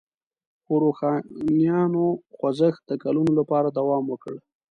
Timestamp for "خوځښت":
2.35-2.81